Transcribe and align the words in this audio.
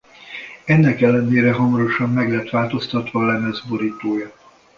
Ennek 0.65 1.01
ellenére 1.01 1.51
hamarosan 1.53 2.09
meg 2.09 2.31
lett 2.31 2.49
változtatva 2.49 3.19
a 3.21 3.25
lemez 3.25 3.61
borítója. 3.67 4.31